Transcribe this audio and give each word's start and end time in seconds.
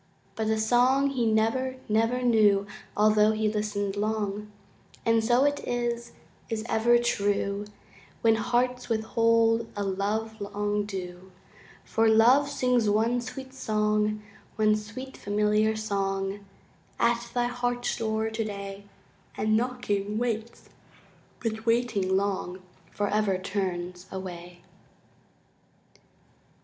But 0.35 0.47
the 0.47 0.57
song 0.57 1.11
he 1.11 1.27
never, 1.31 1.75
never 1.87 2.23
knew 2.23 2.65
Altho' 2.97 3.33
he 3.33 3.47
listened 3.53 3.95
long, 3.95 4.51
And 5.05 5.23
so 5.23 5.43
it 5.43 5.59
is 5.59 6.13
is 6.49 6.65
ever 6.67 6.97
true 6.97 7.65
When 8.21 8.33
hearts 8.33 8.89
withhold 8.89 9.67
a 9.75 9.83
love 9.83 10.41
long 10.41 10.87
due; 10.87 11.31
For 11.85 12.07
Love 12.09 12.49
sings 12.49 12.89
one 12.89 13.21
sweet 13.21 13.53
song, 13.53 14.23
One 14.55 14.75
sweet 14.75 15.17
familiar 15.17 15.75
song, 15.75 16.47
At 16.99 17.29
thy 17.35 17.45
heart's 17.45 17.95
door 17.95 18.31
today, 18.31 18.85
And 19.37 19.55
knocking, 19.55 20.17
waits, 20.17 20.69
but 21.43 21.67
waiting 21.67 22.17
long 22.17 22.63
Forever 22.89 23.37
turns 23.37 24.07
away. 24.11 24.63